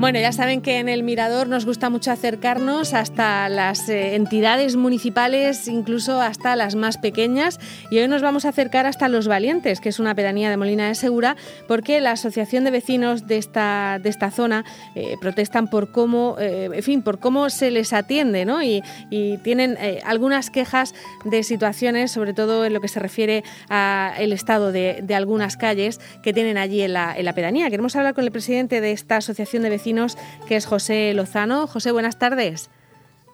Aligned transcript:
Bueno, 0.00 0.18
ya 0.18 0.32
saben 0.32 0.62
que 0.62 0.78
en 0.78 0.88
el 0.88 1.02
Mirador 1.02 1.46
nos 1.46 1.66
gusta 1.66 1.90
mucho 1.90 2.10
acercarnos 2.10 2.94
hasta 2.94 3.50
las 3.50 3.86
eh, 3.90 4.14
entidades 4.14 4.74
municipales, 4.76 5.68
incluso 5.68 6.22
hasta 6.22 6.56
las 6.56 6.74
más 6.74 6.96
pequeññas. 6.96 7.60
Y 7.90 7.98
hoy 7.98 8.08
nos 8.08 8.22
vamos 8.22 8.46
a 8.46 8.48
acercar 8.48 8.86
hasta 8.86 9.10
Los 9.10 9.28
Valientes, 9.28 9.78
que 9.78 9.90
es 9.90 10.00
una 10.00 10.14
pedanía 10.14 10.48
de 10.48 10.56
Molina 10.56 10.88
de 10.88 10.94
Segura, 10.94 11.36
porque 11.68 12.00
la 12.00 12.12
Asociación 12.12 12.64
de 12.64 12.70
Vecinos 12.70 13.26
de 13.26 13.36
esta, 13.36 13.98
de 14.02 14.08
esta 14.08 14.30
zona 14.30 14.64
eh, 14.94 15.16
protestan 15.20 15.68
por 15.68 15.92
cómo, 15.92 16.36
eh, 16.40 16.70
en 16.72 16.82
fin, 16.82 17.02
por 17.02 17.18
cómo 17.18 17.50
se 17.50 17.70
les 17.70 17.92
atiende, 17.92 18.46
¿no? 18.46 18.62
Y, 18.62 18.82
tienen 19.42 19.76
algunas 20.04 20.50
quejas 20.50 20.94
de 21.24 21.42
situaciones, 21.42 22.12
sobre 22.12 22.32
todo 22.32 22.64
en 22.64 22.72
lo 22.72 22.80
que 22.80 22.88
se 22.88 23.00
refiere 23.00 23.42
al 23.68 24.32
estado 24.32 24.72
de, 24.72 25.04
algunas 25.14 25.56
calles 25.56 26.00
que 26.22 26.32
tienen 26.32 26.56
allí 26.56 26.80
en 26.82 26.92
la, 26.92 27.16
en 27.16 27.24
la 27.24 27.34
pedanía. 27.34 27.68
Queremos 27.70 27.96
hablar 27.96 28.14
con 28.14 28.24
el 28.24 28.30
presidente 28.30 28.80
de 28.80 28.92
esta 28.92 29.16
Asociación 29.16 29.62
de 29.62 29.70
Vecinos 29.70 29.89
que 30.46 30.56
es 30.56 30.66
José 30.66 31.12
Lozano. 31.14 31.66
José, 31.66 31.92
buenas 31.92 32.18
tardes. 32.18 32.70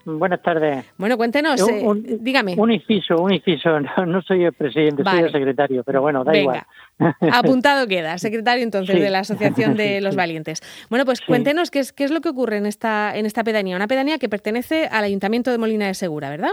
Buenas 0.06 0.40
tardes. 0.40 0.84
Bueno, 0.98 1.16
cuéntenos, 1.16 1.60
eh, 1.68 1.84
dígame. 2.20 2.54
Un 2.56 2.70
inciso, 2.70 3.20
un 3.20 3.32
inciso. 3.32 3.70
No, 4.06 4.22
soy 4.22 4.44
el 4.44 4.52
presidente, 4.52 5.02
soy 5.02 5.18
el 5.18 5.32
secretario, 5.32 5.82
pero 5.82 6.00
bueno, 6.00 6.22
da 6.22 6.36
igual. 6.36 6.62
Apuntado 7.32 7.88
queda, 7.88 8.16
secretario 8.18 8.62
entonces 8.62 9.00
de 9.00 9.10
la 9.10 9.20
Asociación 9.20 9.74
de 9.74 10.00
los 10.02 10.14
Valientes. 10.14 10.62
Bueno, 10.90 11.04
pues 11.04 11.20
cuéntenos 11.20 11.72
qué 11.72 11.80
es, 11.80 11.92
qué 11.92 12.04
es 12.04 12.12
lo 12.12 12.20
que 12.20 12.28
ocurre 12.28 12.56
en 12.58 12.66
esta, 12.66 13.16
en 13.16 13.26
esta 13.26 13.42
pedanía. 13.42 13.74
Una 13.74 13.88
pedanía 13.88 14.18
que 14.18 14.28
pertenece 14.28 14.86
al 14.86 15.02
Ayuntamiento 15.02 15.50
de 15.50 15.58
Molina 15.58 15.88
de 15.88 15.94
Segura, 15.94 16.30
¿verdad? 16.30 16.52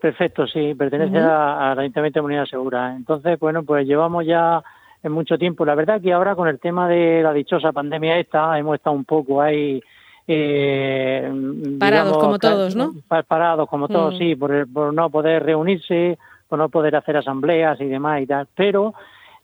Perfecto, 0.00 0.46
sí, 0.46 0.74
pertenece 0.74 1.18
al 1.18 1.78
Ayuntamiento 1.78 2.18
de 2.18 2.22
Molina 2.22 2.40
de 2.42 2.48
Segura. 2.48 2.94
Entonces, 2.94 3.38
bueno, 3.40 3.64
pues 3.64 3.86
llevamos 3.86 4.26
ya 4.26 4.62
en 5.04 5.12
mucho 5.12 5.38
tiempo. 5.38 5.64
La 5.64 5.74
verdad 5.74 6.00
que 6.00 6.12
ahora 6.12 6.34
con 6.34 6.48
el 6.48 6.58
tema 6.58 6.88
de 6.88 7.22
la 7.22 7.32
dichosa 7.32 7.72
pandemia 7.72 8.18
esta 8.18 8.58
hemos 8.58 8.74
estado 8.76 8.96
un 8.96 9.04
poco 9.04 9.40
ahí 9.40 9.80
eh, 10.26 11.30
parados 11.78 12.16
como 12.16 12.38
todos, 12.38 12.74
¿no? 12.74 12.94
Parados 13.28 13.68
como 13.68 13.86
todos, 13.86 14.14
mm. 14.14 14.18
sí, 14.18 14.34
por, 14.34 14.72
por, 14.72 14.94
no 14.94 15.10
poder 15.10 15.44
reunirse, 15.44 16.18
por 16.48 16.58
no 16.58 16.70
poder 16.70 16.96
hacer 16.96 17.18
asambleas 17.18 17.78
y 17.80 17.84
demás 17.84 18.22
y 18.22 18.26
tal. 18.26 18.48
Pero 18.56 18.94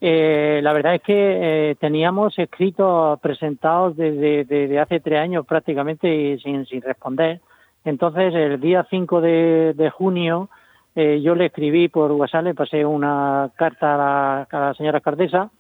eh, 0.01 0.61
la 0.63 0.73
verdad 0.73 0.95
es 0.95 1.03
que 1.03 1.15
eh, 1.71 1.75
teníamos 1.79 2.39
escritos 2.39 3.21
presentados 3.21 3.97
desde, 3.97 4.79
hace 4.81 5.01
tres 5.01 5.21
años 5.21 5.47
prácticamente 5.47 6.39
sin, 6.43 6.65
sin 6.65 6.81
responder. 6.81 7.41
Entonces, 7.85 8.35
el 8.35 8.61
día 8.61 8.87
5 8.89 9.21
de, 9.21 9.75
de 9.75 9.91
junio 9.91 10.49
eh, 10.95 11.21
yo 11.23 11.35
le 11.35 11.47
escribí 11.47 11.89
por 11.89 12.11
WhatsApp, 12.13 12.45
le 12.45 12.55
pasé 12.55 12.85
una 12.85 13.51
carta 13.57 13.95
a 13.95 14.47
la, 14.51 14.75
señora 14.75 14.99
alcaldesa, 14.99 15.51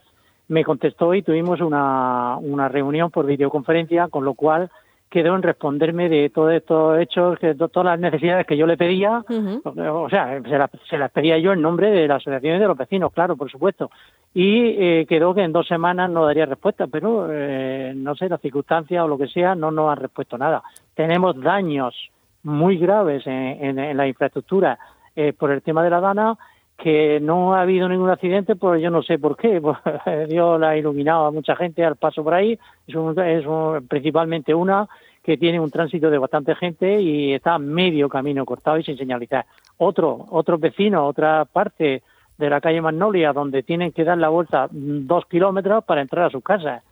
me 0.51 0.65
contestó 0.65 1.15
y 1.15 1.23
tuvimos 1.23 1.61
una, 1.61 2.37
una 2.39 2.69
reunión 2.69 3.11
por 3.11 3.25
videoconferencia, 3.25 4.09
con 4.09 4.25
lo 4.25 4.35
cual 4.35 4.69
quedó 5.09 5.37
en 5.37 5.43
responderme 5.43 6.09
de 6.09 6.29
todos 6.31 6.53
estos 6.53 6.99
hechos, 6.99 7.39
de 7.41 7.55
todas 7.55 7.85
las 7.85 8.01
necesidades 8.01 8.47
que 8.47 8.57
yo 8.57 8.67
le 8.67 8.77
pedía, 8.77 9.25
o 9.29 10.09
sea, 10.09 10.41
se 10.89 10.99
las, 10.99 11.11
pedía 11.13 11.39
yo 11.39 11.53
en 11.53 11.63
nombre 11.63 11.91
de 11.91 12.07
la 12.07 12.17
asociación 12.17 12.59
de 12.59 12.67
los 12.67 12.77
vecinos, 12.77 13.13
claro, 13.13 13.37
por 13.37 13.51
supuesto, 13.51 13.91
y 14.35 14.67
eh, 14.79 15.07
quedó 15.09 15.35
que 15.35 15.43
en 15.43 15.53
dos 15.53 15.69
semanas 15.69 16.11
no 16.11 16.27
daría 16.27 16.47
respuesta, 16.47 16.89
pero 16.89 17.29
eh, 17.31 17.93
no 17.95 18.17
sé, 18.17 18.29
las 18.29 18.41
circunstancias 18.41 19.05
o 19.05 19.09
lo 19.09 19.19
que 19.19 19.29
sea 19.29 19.55
no 19.55 19.71
nos 19.71 19.91
han 19.91 19.99
respuesto 19.99 20.37
nada. 20.37 20.63
Tenemos 20.95 21.41
daños 21.41 21.95
muy 22.43 22.77
graves 22.77 23.25
en, 23.27 23.79
en 23.79 23.97
la 23.97 24.07
infraestructura 24.07 24.79
eh, 25.15 25.33
por 25.33 25.51
el 25.53 25.63
tema 25.63 25.83
de 25.83 25.91
la 25.91 26.01
Dana, 26.01 26.39
que 26.83 27.21
no 27.21 27.55
ha 27.55 27.63
habido 27.63 27.89
ningún 27.89 28.11
accidente, 28.11 28.57
pues 28.57 28.83
yo 28.83 28.91
no 28.91 29.03
sé 29.03 29.19
por 29.19 29.37
qué. 29.37 29.61
Pues, 29.71 30.29
Dios 30.29 30.59
la 30.59 30.71
ha 30.71 30.77
iluminado 30.77 31.27
a 31.27 31.31
mucha 31.31 31.55
gente 31.55 31.85
al 31.85 31.97
paso 31.97 32.25
por 32.25 32.35
ahí. 32.35 32.59
Es, 32.87 32.95
es 32.95 33.45
principalmente 33.89 34.55
una 34.55 34.89
que 35.23 35.37
tiene 35.37 35.61
un 35.61 35.71
tránsito 35.71 36.11
de 36.11 36.19
bastante 36.19 36.55
gente 36.55 37.01
y 37.01 37.35
está 37.35 37.59
medio 37.59 38.09
camino 38.09 38.45
cortado 38.47 38.79
y 38.79 38.85
sin 38.85 38.97
señalizar. 38.97 39.45
Otro, 39.79 40.27
otro 40.31 40.59
vecino, 40.59 41.07
otra 41.07 41.45
parte 41.45 42.03
de 42.39 42.51
la 42.51 42.61
calle 42.61 42.81
Magnolia, 42.81 43.33
donde 43.33 43.63
tienen 43.63 43.93
que 43.93 44.05
dar 44.05 44.17
la 44.17 44.31
vuelta 44.31 44.69
dos 44.71 45.27
kilómetros 45.27 45.85
para 45.85 46.01
entrar 46.01 46.27
a 46.27 46.31
sus 46.31 46.43
casas. 46.43 46.83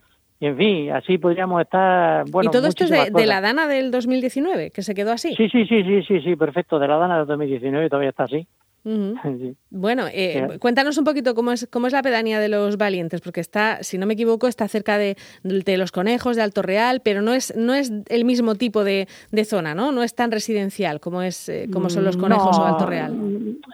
Y 0.41 0.47
en 0.47 0.56
fin, 0.56 0.93
así 0.93 1.19
podríamos 1.19 1.60
estar. 1.62 2.25
Bueno, 2.31 2.50
¿Y 2.50 2.53
todo 2.53 2.69
esto 2.69 2.84
es 2.84 2.91
de, 2.91 3.27
la 3.27 3.41
Dana 3.41 3.66
del 3.66 3.91
2019, 3.91 4.71
que 4.71 4.82
se 4.82 4.94
quedó 4.94 5.12
así? 5.12 5.34
Sí, 5.34 5.48
sí, 5.48 5.66
sí, 5.66 5.82
sí, 5.82 6.03
sí, 6.03 6.21
sí, 6.21 6.37
perfecto. 6.37 6.78
De 6.78 6.87
la 6.87 6.97
Dana 6.97 7.19
del 7.19 7.27
2019 7.27 7.88
todavía 7.88 8.10
está 8.10 8.25
así. 8.25 8.47
Bueno, 9.71 10.04
eh, 10.12 10.59
cuéntanos 10.60 10.97
un 10.97 11.04
poquito 11.04 11.34
cómo 11.34 11.53
es, 11.53 11.69
cómo 11.71 11.87
es 11.87 11.93
la 11.93 12.03
pedanía 12.03 12.41
de 12.41 12.49
los 12.49 12.78
valientes, 12.78 13.21
porque 13.21 13.41
está, 13.41 13.82
si 13.82 13.99
no 13.99 14.06
me 14.06 14.15
equivoco, 14.15 14.49
está 14.49 14.66
cerca 14.66 14.97
de, 14.97 15.16
de 15.43 15.76
los 15.76 15.93
conejos, 15.93 16.37
de 16.37 16.43
Alto 16.43 16.62
Real, 16.62 17.00
pero 17.04 17.21
no 17.21 17.34
es, 17.34 17.54
no 17.56 17.75
es 17.75 17.93
el 18.09 18.25
mismo 18.25 18.54
tipo 18.54 18.84
de, 18.84 19.06
zona, 19.44 19.75
¿no? 19.75 19.93
No 19.93 20.03
es 20.03 20.15
tan 20.15 20.31
residencial 20.31 21.00
como 21.00 21.22
es 21.22 21.48
eh, 21.48 21.69
como 21.72 21.91
son 21.91 22.04
los 22.04 22.16
mm, 22.16 22.21
conejos 22.21 22.59
o 22.59 22.65
Alto 22.65 22.87
Real. 22.87 23.15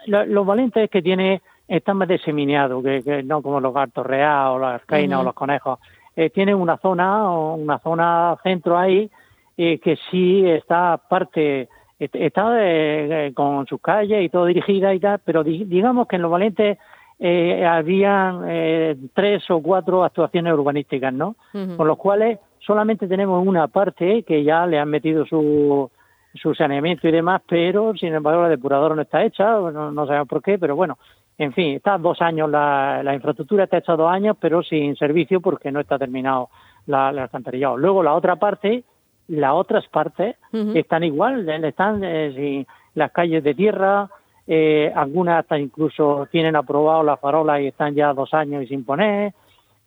los 0.05 0.45
valientes 0.45 0.83
es 0.83 0.89
que 0.89 1.01
tiene, 1.01 1.41
están 1.67 1.97
más 1.97 2.07
diseminados, 2.07 2.83
que, 2.83 3.23
no 3.23 3.41
como 3.41 3.59
los 3.59 3.75
Alto 3.75 4.03
Real 4.03 4.49
o 4.49 4.59
las 4.59 4.75
Arcaina 4.75 5.19
o 5.19 5.23
los 5.23 5.33
conejos. 5.33 5.79
Eh, 6.15 6.29
tiene 6.29 6.53
una 6.55 6.77
zona, 6.77 7.29
una 7.29 7.79
zona 7.79 8.37
centro 8.43 8.77
ahí, 8.77 9.09
eh, 9.57 9.79
que 9.79 9.97
sí 10.09 10.45
está 10.45 10.97
parte, 10.97 11.67
está 11.99 12.55
eh, 12.59 13.31
con 13.33 13.65
sus 13.67 13.81
calles 13.81 14.23
y 14.23 14.29
todo 14.29 14.45
dirigida 14.45 14.93
y 14.93 14.99
tal, 14.99 15.19
pero 15.23 15.43
digamos 15.43 16.07
que 16.07 16.17
en 16.17 16.21
Los 16.21 16.31
Valientes 16.31 16.77
eh, 17.19 17.65
habían 17.65 19.09
tres 19.13 19.49
o 19.49 19.61
cuatro 19.61 20.03
actuaciones 20.03 20.53
urbanísticas, 20.53 21.13
¿no? 21.13 21.35
Con 21.77 21.87
los 21.87 21.97
cuales 21.97 22.39
solamente 22.59 23.07
tenemos 23.07 23.45
una 23.45 23.67
parte 23.67 24.23
que 24.23 24.43
ya 24.43 24.65
le 24.65 24.79
han 24.79 24.89
metido 24.89 25.25
su, 25.25 25.89
su 26.33 26.53
saneamiento 26.53 27.07
y 27.07 27.11
demás, 27.11 27.41
pero 27.47 27.93
sin 27.95 28.13
embargo 28.13 28.41
la 28.41 28.49
depuradora 28.49 28.95
no 28.95 29.03
está 29.03 29.23
hecha, 29.23 29.45
no, 29.45 29.91
no 29.91 30.07
sabemos 30.07 30.27
por 30.27 30.41
qué, 30.41 30.57
pero 30.57 30.75
bueno, 30.75 30.97
en 31.37 31.53
fin, 31.53 31.75
está 31.75 31.97
dos 31.97 32.21
años, 32.21 32.49
la, 32.49 33.01
la 33.03 33.13
infraestructura 33.13 33.65
está 33.65 33.77
hecha 33.77 33.95
dos 33.95 34.09
años, 34.09 34.37
pero 34.39 34.63
sin 34.63 34.95
servicio 34.95 35.41
porque 35.41 35.71
no 35.71 35.79
está 35.79 35.97
terminado 35.99 36.49
la, 36.87 37.11
la 37.11 37.23
alcantarillado. 37.23 37.77
Luego 37.77 38.03
la 38.03 38.13
otra 38.13 38.37
parte, 38.37 38.83
las 39.27 39.53
otras 39.53 39.87
partes 39.87 40.35
están 40.73 41.03
igual, 41.03 41.47
están 41.49 42.01
eh, 42.03 42.65
las 42.93 43.11
calles 43.11 43.43
de 43.43 43.53
tierra, 43.53 44.09
eh, 44.47 44.91
algunas 44.95 45.39
hasta 45.39 45.57
incluso 45.57 46.27
tienen 46.31 46.55
aprobado 46.55 47.03
la 47.03 47.17
farola 47.17 47.59
y 47.59 47.67
están 47.67 47.95
ya 47.95 48.13
dos 48.13 48.33
años 48.33 48.63
y 48.63 48.67
sin 48.67 48.85
poner. 48.85 49.33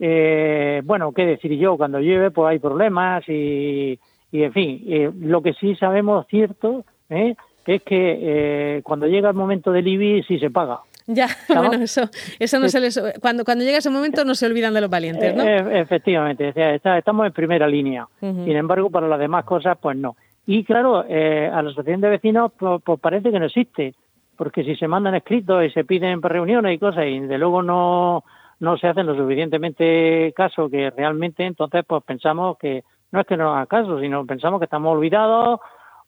Eh, 0.01 0.83
bueno, 0.85 1.13
qué 1.13 1.27
decir 1.27 1.53
yo, 1.57 1.77
cuando 1.77 2.01
llueve 2.01 2.31
pues 2.31 2.51
hay 2.51 2.59
problemas 2.59 3.29
y, 3.29 3.99
y 4.33 4.43
en 4.43 4.53
fin, 4.53 4.85
eh, 4.89 5.11
lo 5.21 5.43
que 5.43 5.55
sí 5.55 5.75
sabemos 5.77 6.27
cierto 6.29 6.85
es 7.09 7.37
que 7.83 8.81
cuando 8.85 9.07
llega 9.07 9.29
el 9.29 9.35
momento 9.35 9.73
del 9.73 9.87
IBI 9.87 10.23
sí 10.25 10.39
se 10.39 10.51
paga. 10.51 10.81
Ya, 11.09 11.27
bueno, 11.49 11.83
eso, 11.83 12.03
eso 12.39 12.61
no 12.61 12.69
se 12.69 12.81
les, 12.81 13.01
cuando, 13.21 13.45
cuando 13.45 13.65
llega 13.65 13.79
ese 13.79 13.89
momento 13.89 14.25
no 14.27 14.35
se 14.35 14.47
olvidan 14.47 14.75
de 14.75 14.83
los 14.83 14.91
valientes, 14.91 15.35
¿no? 15.35 15.43
Eh, 15.43 15.81
efectivamente, 15.81 16.53
estamos 16.55 17.27
en 17.27 17.33
primera 17.33 17.67
línea. 17.67 18.07
Sin 18.21 18.57
embargo, 18.57 18.91
para 18.91 19.09
las 19.09 19.19
demás 19.19 19.45
cosas, 19.45 19.79
pues 19.81 19.97
no. 19.97 20.17
Y 20.47 20.65
claro, 20.65 21.05
eh, 21.09 21.51
a 21.53 21.63
la 21.63 21.71
asociación 21.71 22.03
de 22.03 22.11
vecinos, 22.11 22.53
pues, 22.59 22.83
pues, 22.85 23.01
parece 23.01 23.31
que 23.31 23.39
no 23.39 23.47
existe, 23.47 23.95
porque 24.37 24.65
si 24.65 24.77
se 24.77 24.87
mandan 24.87 25.15
escritos 25.15 25.65
y 25.65 25.71
se 25.71 25.85
piden 25.85 26.21
reuniones 26.23 26.75
y 26.75 26.79
cosas, 26.79 27.07
y 27.07 27.21
de 27.21 27.39
luego 27.39 27.63
no, 27.63 28.25
no 28.61 28.77
se 28.77 28.89
hacen 28.89 29.07
lo 29.07 29.17
suficientemente 29.17 30.33
caso 30.37 30.69
que 30.69 30.91
realmente, 30.91 31.45
entonces 31.45 31.85
pues 31.87 32.03
pensamos 32.05 32.59
que 32.59 32.85
no 33.13 33.21
es 33.21 33.27
que 33.27 33.37
no 33.37 33.53
hagan 33.53 33.67
caso, 33.67 33.99
sino 34.01 34.27
pensamos 34.27 34.61
que 34.61 34.65
estamos 34.65 34.95
olvidados 34.95 35.61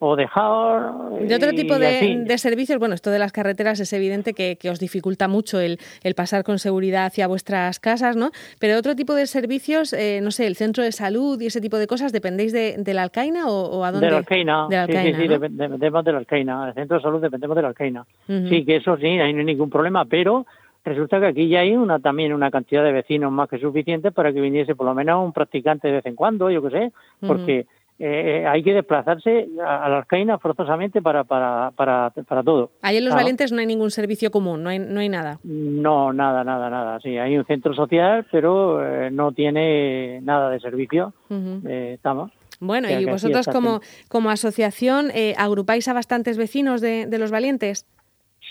o 0.03 0.17
dejar... 0.17 0.93
De 1.21 1.35
otro 1.35 1.53
tipo 1.53 1.79
de, 1.79 2.27
servicios, 2.39 2.79
bueno, 2.79 2.95
esto 2.95 3.11
de 3.11 3.19
las 3.19 3.33
carreteras 3.33 3.79
es 3.81 3.93
evidente 3.93 4.33
que, 4.33 4.71
os 4.71 4.81
dificulta 4.81 5.29
mucho 5.29 5.61
el, 5.61 5.79
pasar 6.17 6.43
con 6.43 6.59
seguridad 6.59 7.05
hacia 7.05 7.27
vuestras 7.27 7.79
casas, 7.79 8.17
¿no? 8.17 8.31
Pero 8.59 8.79
otro 8.79 8.97
tipo 8.97 9.15
de 9.15 9.27
servicios, 9.27 9.93
eh, 9.93 10.21
no 10.23 10.31
sé, 10.31 10.47
el 10.47 10.57
centro 10.57 10.83
de 10.83 10.93
salud 10.93 11.39
y 11.41 11.47
ese 11.47 11.61
tipo 11.61 11.77
de 11.77 11.87
cosas, 11.87 12.13
¿dependéis 12.13 12.53
de, 12.53 12.95
la 12.95 13.03
Alcaina 13.03 13.47
o, 13.49 13.85
a 13.85 13.93
dónde? 13.93 14.07
De 14.07 14.13
la 14.13 14.19
Alcaina, 14.19 14.67
sí, 14.87 15.15
sí, 15.15 15.29
dependemos 15.29 16.05
de 16.05 16.13
la 16.13 16.19
Alcaina. 16.19 16.69
El 16.69 16.75
centro 16.75 16.97
de 16.97 17.03
salud 17.03 17.21
dependemos 17.21 17.55
de 17.55 17.63
la 17.63 17.69
Alcaina. 17.69 18.07
Sí, 18.27 18.65
que 18.65 18.77
eso 18.77 18.97
sí, 18.97 19.07
ahí 19.07 19.35
no 19.35 19.41
hay 19.41 19.45
ningún 19.45 19.69
problema, 19.69 20.07
pero 20.07 20.47
resulta 20.83 21.21
que 21.21 21.27
aquí 21.27 21.49
ya 21.49 21.61
hay 21.61 21.77
una 21.77 21.99
también 21.99 22.33
una 22.33 22.51
cantidad 22.51 22.83
de 22.83 22.93
vecinos 22.93 23.31
más 23.31 23.51
que 23.51 23.59
suficiente 23.59 24.13
para 24.13 24.33
que 24.33 24.41
viniese 24.41 24.75
por 24.75 24.87
lo 24.87 24.95
menos 24.95 25.23
un 25.23 25.35
practicante 25.35 25.89
de 25.89 25.95
vez 25.95 26.07
en 26.07 26.17
cuando, 26.17 26.51
yo 26.51 26.63
qué 26.63 26.71
sé, 26.71 26.93
porque... 27.27 27.67
Eh, 28.03 28.47
hay 28.47 28.63
que 28.63 28.73
desplazarse 28.73 29.47
a, 29.63 29.87
la 29.91 29.99
Arcaina 29.99 30.39
forzosamente 30.39 31.03
para, 31.03 31.25
para, 31.25 31.71
para, 31.77 32.11
para 32.11 32.43
todo. 32.43 32.71
Ahí 32.81 32.97
en 32.97 33.05
Los 33.05 33.15
Valientes 33.15 33.53
no 33.53 33.61
hay 33.61 33.67
ningún 33.67 33.91
servicio 33.91 34.31
común, 34.31 34.63
no 34.63 34.71
hay, 34.71 34.79
no 34.79 35.01
hay 35.01 35.11
nada. 35.11 35.39
No, 35.45 36.11
nada, 36.11 36.43
nada, 36.43 36.71
nada. 36.71 36.99
Sí, 37.01 37.19
hay 37.19 37.37
un 37.37 37.45
centro 37.45 37.75
social, 37.75 38.27
pero 38.33 38.83
eh, 38.83 39.11
no 39.11 39.33
tiene 39.33 40.21
nada 40.23 40.49
de 40.49 40.61
servicio. 40.61 41.13
Eh, 41.31 41.93
estamos. 41.97 42.33
Bueno, 42.59 42.89
y 42.89 43.05
vosotros 43.05 43.47
como, 43.47 43.81
como 44.09 44.31
asociación, 44.31 45.11
¿agrupáis 45.37 45.87
a 45.89 45.93
bastantes 45.93 46.39
vecinos 46.39 46.81
de, 46.81 47.05
de 47.07 47.19
Los 47.19 47.31
Valientes? 47.31 47.87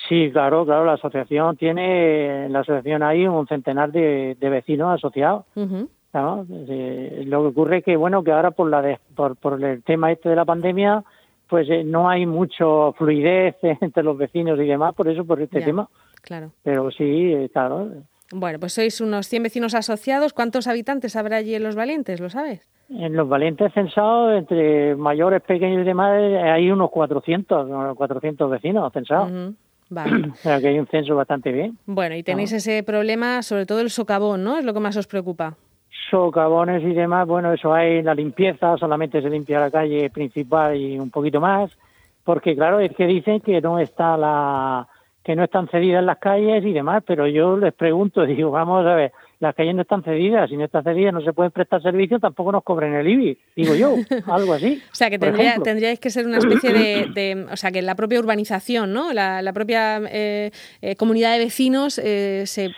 Sí, 0.08 0.30
claro, 0.32 0.66
claro, 0.66 0.86
la 0.86 0.94
asociación 0.94 1.58
tiene, 1.58 2.46
en 2.46 2.54
la 2.54 2.60
asociación 2.60 3.04
hay 3.04 3.28
un 3.28 3.48
centenar 3.48 3.92
de, 3.92 4.36
vecinos 4.40 4.94
asociados. 4.96 5.46
Lo 6.14 7.42
que 7.42 7.48
ocurre 7.48 7.78
es 7.78 7.84
que, 7.84 7.96
bueno, 7.96 8.24
que 8.24 8.32
ahora 8.32 8.52
por, 8.52 8.70
la 8.70 9.00
por, 9.16 9.36
por 9.36 9.64
el 9.64 9.84
tema 9.84 10.12
este 10.12 10.30
de 10.30 10.36
la 10.36 10.46
pandemia, 10.46 11.04
pues 11.50 11.68
eh, 11.70 11.84
no 11.84 12.10
hay 12.10 12.26
mucho 12.26 12.94
fluidez 12.98 13.56
entre 13.62 14.04
los 14.04 14.18
vecinos 14.18 14.60
y 14.60 14.66
demás, 14.66 14.94
por 14.96 15.08
eso, 15.08 15.26
por 15.26 15.42
este 15.42 15.62
tema. 15.62 15.90
Claro. 16.22 16.52
Pero 16.64 16.92
sí, 16.92 17.34
eh, 17.34 17.50
claro. 17.52 17.90
Bueno, 18.32 18.60
pues 18.60 18.74
sois 18.74 19.02
unos 19.02 19.28
100 19.28 19.44
vecinos 19.44 19.74
asociados. 19.74 20.34
¿Cuántos 20.34 20.68
habitantes 20.68 21.16
habrá 21.16 21.38
allí 21.38 21.56
en 21.56 21.64
Los 21.64 21.76
Valientes? 21.76 22.20
¿Lo 22.20 22.30
sabes? 22.30 22.70
En 22.90 23.16
Los 23.16 23.28
Valientes 23.28 23.74
censados, 23.74 24.38
entre 24.38 24.96
mayores, 24.96 25.42
pequeños 25.42 25.82
y 25.82 25.86
demás, 25.86 26.12
hay 26.16 26.70
unos 26.70 26.92
400, 26.92 27.96
400 27.96 28.52
vecinos 28.52 28.94
censados. 28.94 29.56
Vale. 29.90 30.28
O 30.32 30.36
sea 30.36 30.60
que 30.60 30.68
hay 30.68 30.80
un 30.80 30.86
censo 30.88 31.16
bastante 31.16 31.52
bien. 31.52 31.78
Bueno, 31.88 32.16
y 32.16 32.22
tenéis 32.22 32.52
ese 32.52 32.84
problema, 32.84 33.42
sobre 33.42 33.66
todo 33.66 33.82
el 33.82 33.90
socavón, 33.90 34.44
¿no? 34.44 34.58
Es 34.60 34.66
lo 34.66 34.74
que 34.74 34.80
más 34.80 34.96
os 34.98 35.08
preocupa. 35.08 35.56
Socavones 36.10 36.84
y 36.84 36.94
demás, 36.94 37.28
bueno, 37.28 37.54
eso 37.54 37.74
hay 37.74 38.02
la 38.02 38.16
limpieza, 38.16 38.78
solamente 38.78 39.22
se 39.22 39.30
limpia 39.30 39.60
la 39.60 39.72
calle 39.72 40.10
principal 40.10 40.76
y 40.76 40.98
un 40.98 41.10
poquito 41.10 41.40
más, 41.40 41.72
porque 42.24 42.56
claro, 42.56 42.80
es 42.80 42.96
que 42.96 43.06
dicen 43.06 43.42
que 43.42 43.62
no 43.62 43.80
está 43.80 44.18
la 44.18 44.88
que 45.24 45.36
no 45.36 45.44
están 45.44 45.68
cedidas 45.68 46.04
las 46.04 46.18
calles 46.18 46.66
y 46.66 46.74
demás, 46.74 47.04
pero 47.06 47.28
yo 47.28 47.58
les 47.58 47.74
pregunto, 47.74 48.22
digo, 48.26 48.52
vamos 48.52 48.86
a 48.86 48.96
ver, 48.96 49.12
las 49.40 49.56
calles 49.56 49.74
no 49.74 49.84
están 49.84 50.04
cedidas, 50.04 50.50
si 50.50 50.58
no 50.58 50.66
están 50.66 50.84
cedidas 50.84 51.14
no 51.14 51.22
se 51.22 51.32
pueden 51.32 51.52
prestar 51.52 51.82
servicio, 51.82 52.20
tampoco 52.20 52.52
nos 52.52 52.64
cobren 52.64 52.94
el 52.94 53.08
IBI, 53.08 53.38
digo 53.56 53.74
yo, 53.76 53.96
algo 54.28 54.54
así. 54.54 54.82
o 54.92 54.96
sea, 54.96 55.10
que 55.10 55.18
tendríais 55.18 56.00
que 56.00 56.10
ser 56.10 56.26
una 56.26 56.38
especie 56.40 56.74
de, 56.74 57.46
o 57.52 57.56
sea, 57.56 57.72
que 57.72 57.82
la 57.82 57.96
propia 57.96 58.20
urbanización, 58.20 58.94
¿no? 58.94 59.14
La, 59.14 59.52
propia 59.54 60.02
eh, 60.12 60.52
eh, 60.82 60.96
comunidad 60.96 61.34
de 61.34 61.40
vecinos 61.40 62.00
eh, 62.04 62.44
se 62.46 62.70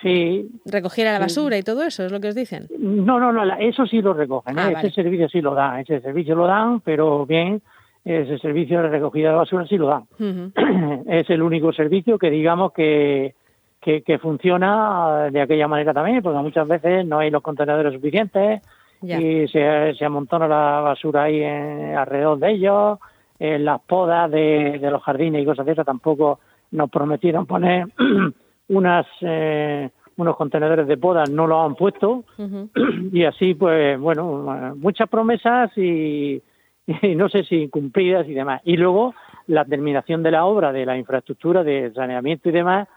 recogiera 0.64 1.12
la 1.12 1.18
basura 1.18 1.58
y 1.58 1.62
todo 1.62 1.82
eso, 1.82 2.04
es 2.04 2.12
lo 2.12 2.20
que 2.20 2.28
os 2.28 2.34
dicen. 2.34 2.68
No, 2.78 3.18
no, 3.18 3.32
no, 3.32 3.42
eso 3.58 3.86
sí 3.86 4.00
lo 4.00 4.14
recogen, 4.14 4.58
ah, 4.58 4.70
ese 4.70 4.90
servicio 4.90 5.28
sí 5.28 5.40
lo 5.40 5.54
dan, 5.54 5.80
ese 5.80 6.00
servicio 6.00 6.34
lo 6.34 6.46
dan, 6.46 6.80
pero 6.80 7.26
bien, 7.26 7.60
ese 8.04 8.38
servicio 8.38 8.82
de 8.82 8.88
recogida 8.88 9.30
de 9.30 9.36
basura 9.36 9.66
sí 9.66 9.76
lo 9.76 9.88
dan. 9.88 10.04
es 11.08 11.28
el 11.28 11.42
único 11.42 11.72
servicio 11.72 12.18
que 12.18 12.30
digamos 12.30 12.72
que 12.72 13.34
que, 13.82 14.18
funciona 14.18 15.28
de 15.30 15.40
aquella 15.40 15.66
manera 15.66 15.92
también, 15.92 16.22
porque 16.22 16.38
muchas 16.38 16.68
veces 16.68 17.04
no 17.04 17.18
hay 17.18 17.30
los 17.30 17.42
contenedores 17.42 17.92
suficientes 17.92 18.62
y 19.02 19.48
se, 19.48 19.94
se, 19.94 20.04
amontona 20.04 20.46
la 20.46 20.80
basura 20.80 21.24
ahí 21.24 21.42
alrededor 21.44 22.38
de 22.38 22.52
ellos, 22.52 22.98
en 23.40 23.64
las 23.64 23.80
podas 23.80 24.30
de, 24.30 24.78
los 24.80 25.02
jardines 25.02 25.42
y 25.42 25.44
cosas 25.44 25.66
de 25.66 25.72
esas 25.72 25.84
tampoco 25.84 26.38
nos 26.70 26.88
prometieron 26.90 27.44
poner 27.44 27.86
unas 28.68 29.06
eh, 29.20 29.90
unos 30.16 30.36
contenedores 30.36 30.86
de 30.86 30.96
podas, 30.96 31.28
no 31.28 31.48
lo 31.48 31.62
han 31.62 31.74
puesto. 31.74 32.24
Y 33.12 33.24
así 33.24 33.54
pues 33.54 33.98
bueno, 33.98 34.74
muchas 34.76 35.08
promesas 35.08 35.76
y, 35.76 36.40
y 36.86 37.14
no 37.16 37.28
sé 37.28 37.42
si 37.42 37.68
cumplidas 37.68 38.28
y 38.28 38.34
demás. 38.34 38.62
Y 38.64 38.76
luego 38.76 39.14
la 39.48 39.64
terminación 39.64 40.22
de 40.22 40.30
la 40.30 40.44
obra 40.44 40.72
de 40.72 40.86
la 40.86 40.96
infraestructura 40.96 41.64
de 41.64 41.92
saneamiento 41.92 42.48
y 42.48 42.52
demás 42.52 42.88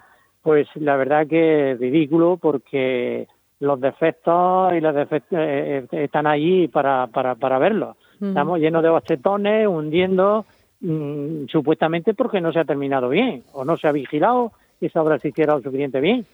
pues 0.45 0.67
la 0.75 0.95
verdad 0.95 1.25
que 1.25 1.71
es 1.71 1.79
ridículo 1.79 2.37
porque 2.39 3.27
los 3.59 3.81
defectos 3.81 4.73
y 4.75 4.79
los 4.79 4.93
defectos 4.93 5.39
eh, 5.41 5.87
eh, 5.91 6.03
están 6.03 6.27
allí 6.27 6.67
para, 6.67 7.07
para, 7.07 7.33
para 7.33 7.57
verlos. 7.57 7.97
Estamos 8.21 8.59
llenos 8.59 8.83
de 8.83 8.89
bastetones, 8.89 9.67
hundiendo, 9.67 10.45
mm, 10.81 11.47
supuestamente 11.47 12.13
porque 12.13 12.41
no 12.41 12.53
se 12.53 12.59
ha 12.59 12.63
terminado 12.63 13.09
bien 13.09 13.43
o 13.53 13.65
no 13.65 13.75
se 13.75 13.87
ha 13.87 13.91
vigilado 13.91 14.51
y 14.79 14.85
esa 14.85 15.01
obra 15.01 15.17
se 15.17 15.29
hiciera 15.29 15.55
lo 15.55 15.63
suficiente 15.63 15.99
bien. 15.99 16.27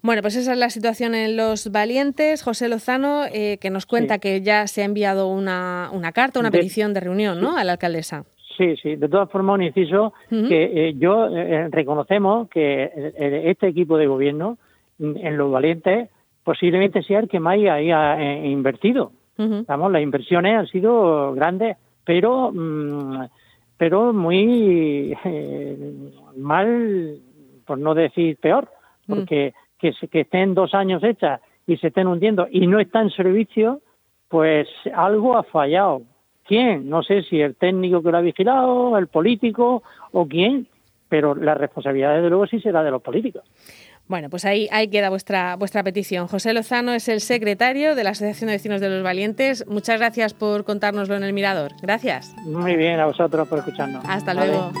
Bueno, 0.00 0.22
pues 0.22 0.36
esa 0.36 0.52
es 0.52 0.58
la 0.58 0.70
situación 0.70 1.14
en 1.14 1.36
Los 1.36 1.70
Valientes. 1.70 2.42
José 2.42 2.70
Lozano, 2.70 3.24
eh, 3.26 3.58
que 3.60 3.68
nos 3.68 3.84
cuenta 3.84 4.18
que 4.18 4.40
ya 4.40 4.66
se 4.66 4.80
ha 4.80 4.86
enviado 4.86 5.28
una, 5.28 5.90
una 5.92 6.12
carta, 6.12 6.40
una 6.40 6.50
petición 6.50 6.94
de 6.94 7.00
reunión 7.00 7.38
¿no? 7.38 7.58
a 7.58 7.64
la 7.64 7.72
alcaldesa. 7.72 8.24
Sí, 8.58 8.76
sí. 8.82 8.96
De 8.96 9.08
todas 9.08 9.30
formas, 9.30 9.54
un 9.54 9.62
inciso 9.62 10.12
que 10.28 10.88
eh, 10.88 10.94
yo 10.98 11.28
eh, 11.28 11.68
reconocemos 11.70 12.48
que 12.48 12.90
eh, 12.92 13.42
este 13.46 13.68
equipo 13.68 13.96
de 13.96 14.08
gobierno 14.08 14.58
mm, 14.98 15.16
en 15.16 15.36
los 15.36 15.52
valientes 15.52 16.10
posiblemente 16.42 17.04
sea 17.04 17.20
el 17.20 17.28
que 17.28 17.38
más 17.38 17.54
haya 17.54 18.20
invertido. 18.44 19.12
las 19.36 20.02
inversiones 20.02 20.58
han 20.58 20.66
sido 20.66 21.32
grandes, 21.34 21.76
pero 22.04 22.50
mm, 22.52 23.26
pero 23.76 24.12
muy 24.12 25.16
mal, 26.36 27.18
por 27.64 27.78
no 27.78 27.94
decir 27.94 28.38
peor, 28.38 28.68
porque 29.06 29.54
que, 29.78 29.92
que 30.10 30.20
estén 30.22 30.54
dos 30.54 30.74
años 30.74 31.04
hechas 31.04 31.40
y 31.64 31.76
se 31.76 31.88
estén 31.88 32.08
hundiendo 32.08 32.48
y 32.50 32.66
no 32.66 32.80
está 32.80 33.02
en 33.02 33.10
servicio, 33.10 33.80
pues 34.28 34.66
algo 34.92 35.36
ha 35.36 35.44
fallado 35.44 36.02
quién, 36.48 36.88
no 36.88 37.02
sé 37.02 37.22
si 37.22 37.40
el 37.40 37.54
técnico 37.54 38.02
que 38.02 38.10
lo 38.10 38.18
ha 38.18 38.22
vigilado, 38.22 38.98
el 38.98 39.06
político 39.06 39.82
o 40.12 40.26
quién, 40.26 40.66
pero 41.08 41.34
la 41.34 41.54
responsabilidad 41.54 42.16
desde 42.16 42.30
luego 42.30 42.46
sí 42.46 42.58
será 42.60 42.82
de 42.82 42.90
los 42.90 43.02
políticos. 43.02 43.44
Bueno, 44.08 44.30
pues 44.30 44.46
ahí, 44.46 44.68
ahí 44.72 44.88
queda 44.88 45.10
vuestra, 45.10 45.56
vuestra 45.56 45.84
petición. 45.84 46.28
José 46.28 46.54
Lozano 46.54 46.94
es 46.94 47.08
el 47.08 47.20
secretario 47.20 47.94
de 47.94 48.04
la 48.04 48.10
Asociación 48.10 48.48
de 48.48 48.54
Vecinos 48.54 48.80
de 48.80 48.88
los 48.88 49.02
Valientes. 49.02 49.66
Muchas 49.68 49.98
gracias 49.98 50.32
por 50.32 50.64
contárnoslo 50.64 51.14
en 51.14 51.24
el 51.24 51.34
Mirador. 51.34 51.72
Gracias. 51.82 52.34
Muy 52.46 52.74
bien, 52.76 52.98
a 52.98 53.06
vosotros 53.06 53.46
por 53.46 53.58
escucharnos. 53.58 54.02
Hasta 54.08 54.32
luego. 54.32 54.72